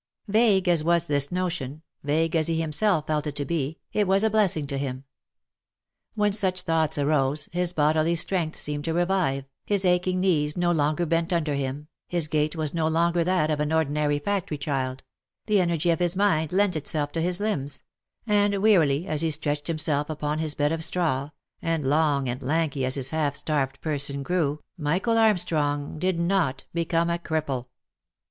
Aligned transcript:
Vague 0.27 0.67
as 0.67 0.83
was 0.83 1.05
this 1.05 1.31
notion, 1.31 1.83
vague 2.03 2.35
as 2.35 2.47
he 2.47 2.59
himself 2.59 3.05
felt 3.05 3.27
it 3.27 3.35
to 3.35 3.45
be, 3.45 3.77
it 3.93 4.07
was 4.07 4.23
a 4.23 4.31
blessing 4.31 4.65
to 4.65 4.79
him. 4.79 5.03
When 6.15 6.33
such 6.33 6.61
thoughts 6.63 6.97
arose, 6.97 7.47
his 7.51 7.71
bodily 7.71 8.15
strength 8.15 8.55
seemed 8.57 8.83
to 8.85 8.95
revive, 8.95 9.45
his 9.63 9.85
aching 9.85 10.19
knees 10.19 10.57
no 10.57 10.71
longer 10.71 11.05
bent 11.05 11.31
under 11.31 11.53
him, 11.53 11.87
his 12.07 12.27
gait 12.27 12.55
was 12.55 12.73
no 12.73 12.87
longer 12.87 13.23
that 13.23 13.51
of 13.51 13.59
an 13.59 13.71
ordinary 13.71 14.17
factory 14.17 14.57
child, 14.57 15.03
the 15.45 15.61
energy'of 15.61 15.99
his 15.99 16.15
mind 16.15 16.51
lent 16.51 16.75
itself 16.75 17.11
to 17.11 17.21
his 17.21 17.39
limbs, 17.39 17.83
and 18.25 18.57
wearily 18.59 19.05
as 19.05 19.21
he 19.21 19.29
stretched 19.29 19.67
himself 19.67 20.09
upon 20.09 20.39
his 20.39 20.55
bed 20.55 20.71
of 20.71 20.83
straw, 20.83 21.29
and 21.61 21.85
long 21.85 22.27
and 22.27 22.41
lanky 22.41 22.83
as 22.85 22.95
his 22.95 23.11
half 23.11 23.35
starved 23.35 23.79
person 23.81 24.23
grew, 24.23 24.63
Michael 24.79 25.19
Armstrong 25.19 25.99
did 25.99 26.17
not 26.19 26.65
become 26.73 27.11
a 27.11 27.19
cripple. 27.19 27.67